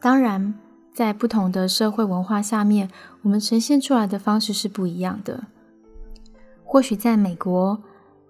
[0.00, 0.54] 当然，
[0.94, 2.88] 在不同的社会文化下面，
[3.22, 5.44] 我们呈现出来的方式是不一样的。
[6.64, 7.82] 或许在美国，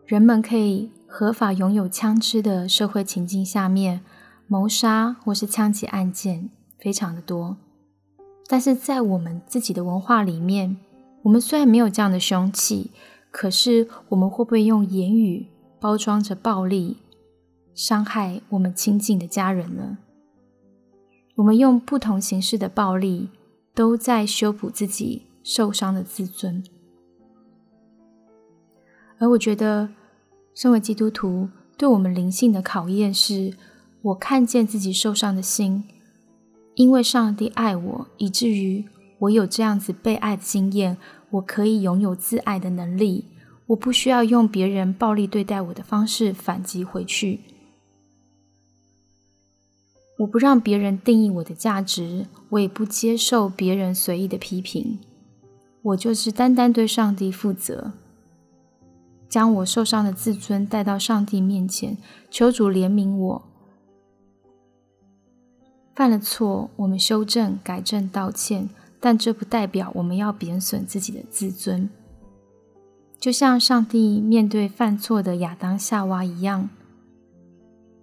[0.05, 4.01] 人们可以合法拥有枪支的社会情境下面，
[4.49, 7.57] 谋杀或是枪击案件非常的多。
[8.47, 10.77] 但是在我们自己的文化里面，
[11.23, 12.91] 我们虽然没有这样的凶器，
[13.31, 15.49] 可是我们会不会用言语
[15.81, 16.99] 包装着暴力，
[17.75, 19.99] 伤害我们亲近的家人呢？
[21.37, 23.31] 我们用不同形式的暴力，
[23.75, 26.63] 都在修补自己受伤的自尊。
[29.19, 29.89] 而我觉得，
[30.55, 33.55] 身为基督徒，对我们灵性的考验是：
[34.03, 35.85] 我看见自己受伤的心。
[36.75, 38.85] 因为上帝爱我，以至于
[39.21, 40.97] 我有这样子被爱的经验，
[41.31, 43.27] 我可以拥有自爱的能力。
[43.67, 47.41] 我不需要用别人暴力对待我的方式反击回去。
[50.19, 54.99] 我不让别人定义我的价值，我也不接受别人随意的批评。
[55.83, 57.93] 我就是单单对上帝负责。
[59.29, 61.97] 将我受伤的自尊带到上帝面前，
[62.31, 63.43] 求主怜悯我。
[65.95, 68.69] 犯了错，我们修正、改正、道歉，
[68.99, 71.89] 但这不代表我们要贬损自己的自尊。
[73.21, 76.69] 就像上帝面对犯错的亚当、夏娃一样，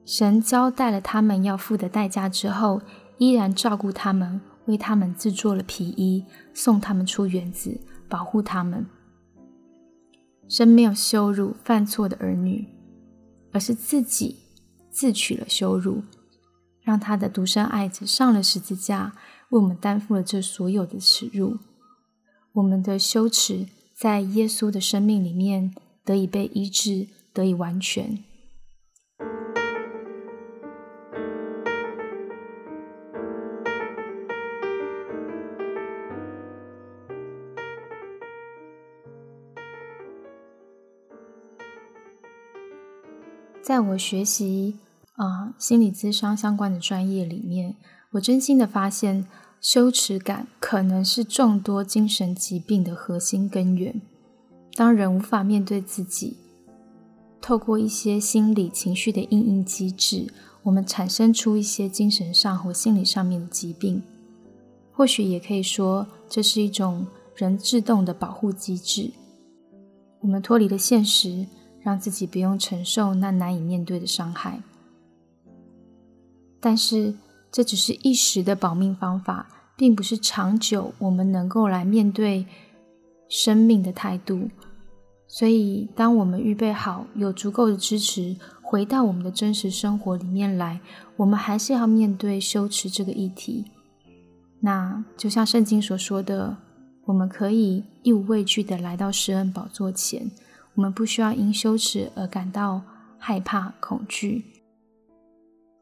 [0.06, 2.82] 神交代了他们要付的代价之后，
[3.18, 8.86] 依然照顾他们，为他们制作了皮衣，送他们出园子，保护他们。
[10.48, 12.68] 神没有羞辱犯错的儿女，
[13.52, 14.38] 而是自己
[14.90, 16.02] 自取了羞辱，
[16.84, 19.14] 让他的独生爱子上了十字架，
[19.50, 21.58] 为我们担负了这所有的耻辱。
[22.54, 25.74] 我们的羞耻在耶稣的生命里面
[26.04, 28.24] 得以被医治，得以完全。
[43.64, 44.80] 在我学习
[45.22, 47.76] 啊心理咨商相关的专业里面，
[48.14, 49.28] 我真心的发现，
[49.60, 54.02] 羞耻感可能是众多精神疾病的核心根源。
[54.74, 56.38] 当人无法面对自己，
[57.40, 64.02] 透过一些心理情绪的应应机制，我们产生出一些精神上或心理上面的疾病。
[64.92, 67.06] 或许也可以说，这是一种
[67.36, 69.12] 人自动的保护机制。
[70.22, 71.46] 我们脱离了现实。
[71.84, 74.62] 让自己不用承受那难以面对的伤害，
[76.62, 77.14] 但是
[77.52, 82.46] 这只是一时的保命方法，并不是长久我们能够来面对
[83.28, 84.48] 生命的态度。
[85.28, 90.80] 所以，当我们预备好，有足够的支持，回到我们的真实生活里面来，
[91.16, 93.66] 我们还是要面对羞耻这个议题。
[94.60, 96.58] 那就像圣经所说的，
[97.06, 100.30] 我们可以一无畏惧的来到施恩宝座前。
[100.76, 102.82] 我们不需要因羞耻而感到
[103.18, 104.46] 害怕、恐惧。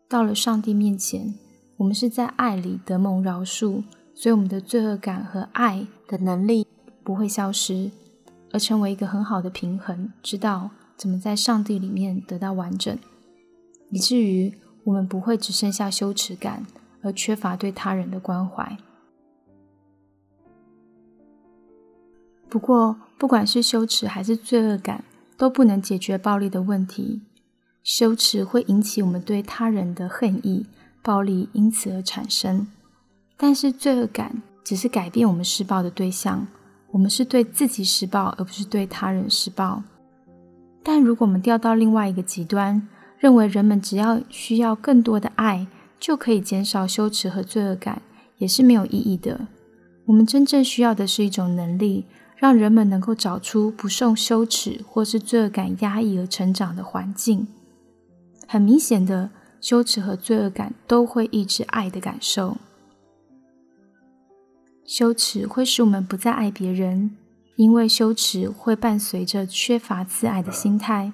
[0.10, 1.36] 到了上帝面前，
[1.78, 3.84] 我们是在爱里得蒙饶恕，
[4.16, 6.66] 所以我们的罪恶感和爱的能力
[7.03, 7.91] 不会消失，
[8.51, 12.97] 而成为一个很好的平衡，知道怎么在上帝里面得到完整，
[13.91, 14.51] 以至于
[14.86, 16.66] 我们不会只剩下羞耻感，
[17.03, 18.78] 而缺乏对他人的关怀。
[22.49, 25.03] 不过，不管是羞耻还是罪恶感，
[25.38, 27.22] 都不能解决暴力的问题。
[27.84, 30.65] 羞耻会引起我们对他人的恨意，
[31.01, 32.67] 暴力因此而产生。
[33.38, 36.47] 但是罪恶感只是改变我们施暴的对象，
[36.91, 39.84] 我们是对自己施暴，而不是对他人施暴。
[40.84, 45.67] 但如果我们掉到另外一个极端，认为人们只要需要更多的爱，
[45.99, 48.01] 就可以减少羞耻和罪恶感，
[48.38, 49.47] 也是没有意义的。
[50.05, 52.05] 我们真正需要的是一种能力。
[52.39, 57.45] 让人们能够找出不受羞耻或是罪恶感压抑而成长的环境。
[58.51, 59.29] 很明显的，
[59.61, 62.57] 羞耻和罪恶感都会抑制爱的感受。
[64.83, 67.15] 羞耻会使我们不再爱别人，
[67.57, 71.13] 因为羞耻会伴随着缺乏自爱的心态。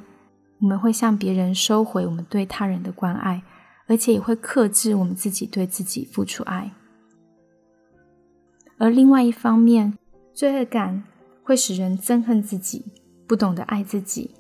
[0.62, 3.44] 我们会向别人收回我们对他人的关爱，
[3.88, 6.72] 而且也会克制我们自己对自己付出爱。
[8.78, 9.98] 而另外一方面，
[10.34, 11.04] 罪恶感。
[11.48, 12.84] 会使人憎恨自己，
[13.28, 14.32] 不懂得爱自己，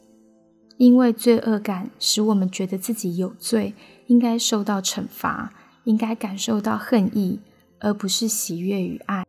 [0.78, 3.74] 因为罪恶感使我们觉得自己有罪，
[4.08, 5.54] 应该受到惩罚，
[5.86, 7.40] 应该感受到恨意，
[7.80, 9.26] 而不是喜悦与爱。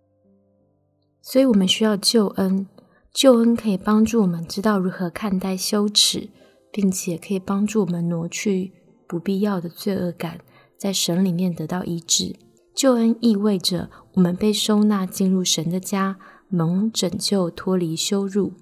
[1.22, 2.66] 所以，我们需要救恩。
[3.12, 6.28] 救恩可以帮助我们知道如何看待羞耻，
[6.70, 8.72] 并且可以帮助我们挪去
[9.06, 10.40] 不必要的罪恶感，
[10.76, 12.36] 在神里面得到医治。
[12.74, 16.18] 救恩意味着我们被收纳进入神的家。
[16.48, 18.52] 蒙拯救，脱离羞辱，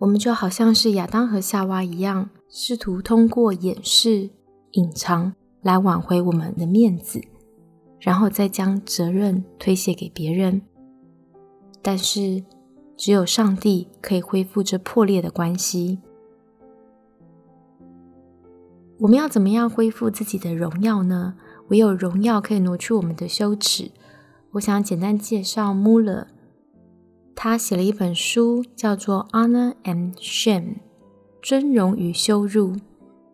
[0.00, 4.30] 我们就好像是亚当和夏娃一样，试图通过掩饰、
[4.72, 7.20] 隐藏来挽回我们的面子，
[8.00, 10.62] 然后再将责任推卸给别人。
[11.82, 12.42] 但是，
[12.96, 15.98] 只有上帝可以恢复这破裂的关系。
[19.00, 21.34] 我们要怎么样恢复自己的荣耀呢？
[21.68, 23.90] 唯有荣耀可以挪去我们的羞耻。
[24.52, 26.28] 我想简单介绍穆勒。
[27.42, 30.74] 他写了一本书，叫做《Honor and Shame》，
[31.40, 32.76] 尊荣与羞辱。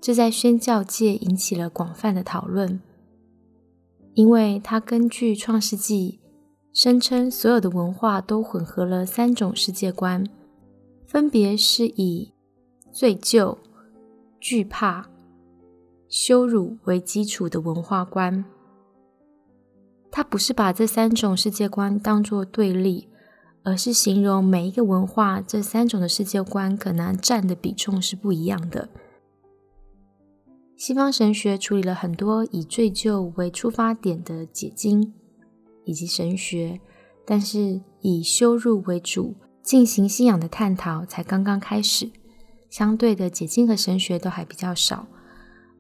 [0.01, 2.81] 这在宣教界引起了广泛的讨论，
[4.15, 6.21] 因为他根据《创世纪》
[6.81, 10.25] 声称，所有的文化都混合了三种世界观，
[11.09, 12.33] 分别是以
[12.93, 13.59] 罪疚、
[14.39, 15.11] 惧怕、
[16.09, 18.45] 羞辱为基础的文化观。
[20.13, 23.09] 他不是把这三种世界观当作对立。
[23.67, 28.89] 而是形容每一个文化这三种的世界观可能占的比重是不一样的。
[30.77, 35.13] 西方神学处理了很多以罪疚为出发点的解经
[35.85, 36.81] 以及神学，
[37.27, 42.13] 但是以羞辱为主进行信仰的探讨才刚刚开始。
[42.71, 45.09] 相对的，解经和神学都还比较少。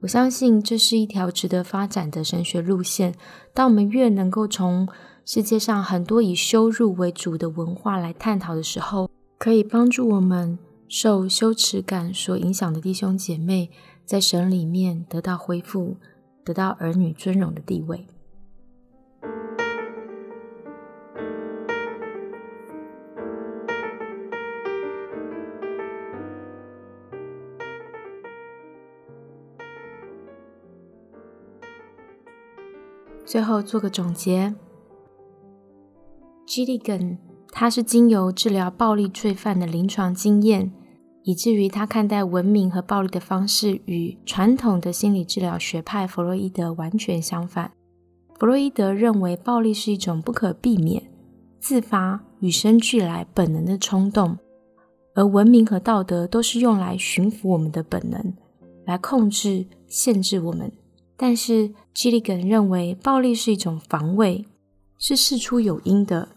[0.00, 3.14] 我相信这是一条值得发展的神学路线。
[3.54, 4.88] 当我们越能够从
[5.28, 10.56] 世界上很多以羞辱为主的文化来探讨的时候，可以帮助我们
[10.88, 13.68] 受羞耻感所影响的弟兄姐妹，
[14.04, 15.96] 在神里面得到恢复，
[16.44, 18.06] 得到儿女尊荣的地位。
[33.24, 34.54] 最后做个总结
[36.56, 37.18] Gillian，
[37.52, 40.72] 他是经由治疗暴力罪犯的临床经验，
[41.22, 47.72] 以至于他看待文明和暴力的方式与传统的心理治疗学派弗洛伊德完全相反。
[48.38, 51.02] 弗洛伊德认为暴力是一种不可避免、
[51.60, 54.38] 自发、与生俱来本能的冲动，
[55.14, 58.32] 而文明和道德都是用来驯服我们的本能，
[58.86, 60.72] 来控制、限制我们。
[61.18, 64.46] 但是基利根认为，暴力是一种防卫，
[64.98, 66.28] 是事出有因的，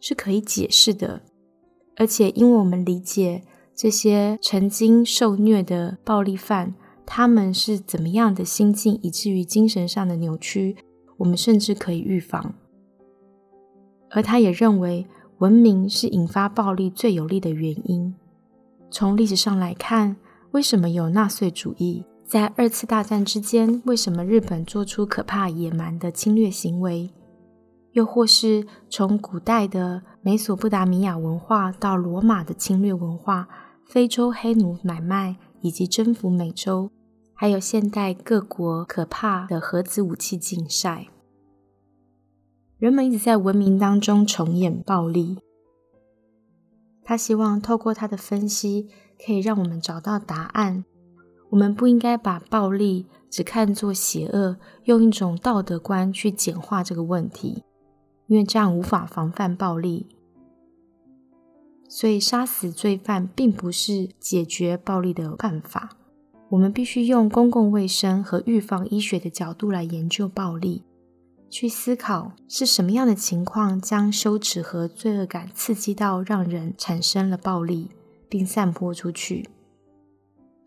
[0.00, 1.22] 是可以解释的。
[1.96, 3.42] 而且，因为我们理解
[3.74, 6.74] 这些曾经受虐的暴力犯，
[7.04, 10.76] 他们是怎么样的心境，以至于精神上的扭曲，
[11.18, 12.54] 我们甚至可以预防。
[14.10, 15.06] 而他也认为，
[15.38, 18.14] 文明是引发暴力最有力的原因。
[18.90, 20.16] 从历史上来看，
[20.52, 22.04] 为什么有纳粹主义？
[22.26, 27.10] 在二次大战之间，为什么日本做出可怕野蛮的侵略行为？
[27.92, 33.48] 又或是从古代的美索不达米亚文化到罗马的侵略文化、
[33.84, 36.90] 非洲黑奴买卖以及征服美洲，
[37.34, 41.08] 还有现代各国可怕的核子武器竞赛，
[42.78, 45.38] 人们一直在文明当中重演暴力。
[47.02, 48.88] 他希望透过他的分析，
[49.26, 50.84] 可以让我们找到答案。
[51.50, 57.64] 我们不应该把暴力只看作邪恶，用一种道德观去简化这个问题，
[58.30, 60.06] 因为这样无法防范暴力。
[61.88, 65.96] 所以，杀死罪犯并不是解决暴力的办法。
[66.50, 70.84] 我们必须用公共卫生和预防医学的角度来研究暴力，
[71.48, 77.90] 去思考是什么样的情况将羞耻和罪恶感刺激到，让人产生了暴力，
[78.28, 79.48] 并散播出去。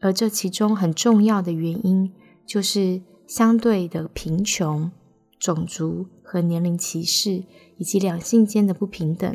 [0.02, 2.12] 而这其中很重要的原因，
[2.46, 4.92] 就是相对的贫穷、
[5.40, 7.44] 种族和年龄歧视，
[7.78, 9.32] 以及两性间的不平等。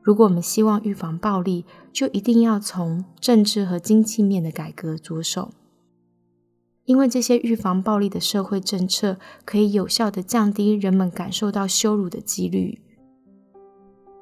[0.00, 5.50] 如果我们希望预防暴力，就一定要从政治和经济面的改革着手，
[6.86, 12.80] 因为这些预防暴力的社会政策，可以有效的降低人们感受到羞辱的几率，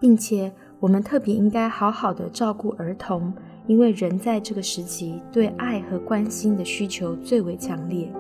[0.01, 3.33] 并且我们特别应该好好的照顾儿童。
[3.69, 8.13] 因为人在这个时期对爱和关心的需求最为强烈。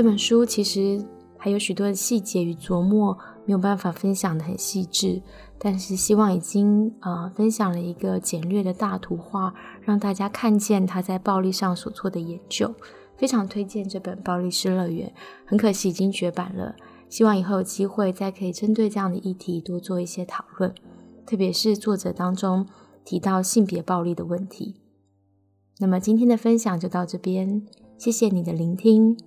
[0.00, 1.04] 这本书其实
[1.36, 5.20] 还有许多的细节与琢磨没有办法分享的很细致，
[5.58, 12.74] 但是希望已经呃分享了一个简略的大图画，让大家看见他在暴力上所做的研究。
[13.18, 15.06] 非常推荐这本《暴力失乐园》，
[15.44, 16.74] 很可惜已经绝版了。
[17.10, 20.74] 希望以后有机会再可以针对这样的议题多做一些讨论，
[21.26, 22.66] 特别是作者当中
[23.04, 24.76] 提到性别暴力的问题。
[25.78, 27.66] 那么今天的分享就到这边，
[27.98, 29.18] 谢谢你的聆听，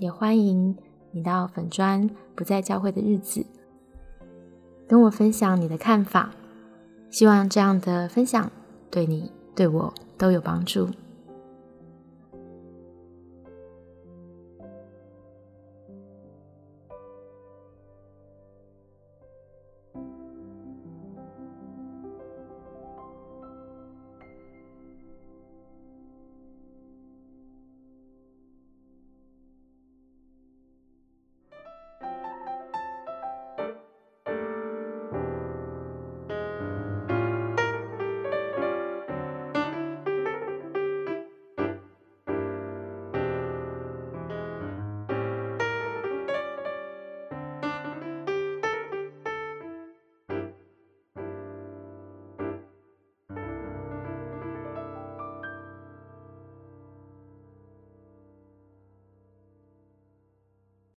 [0.00, 0.74] 也欢迎
[1.12, 3.44] 你到粉砖不在教会的日子
[4.88, 6.30] 跟我分享你的看法。
[7.10, 8.50] 希望这样的分享
[8.90, 10.88] 对你对我都有帮助。